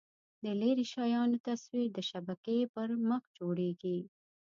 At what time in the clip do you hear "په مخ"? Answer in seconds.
2.73-3.23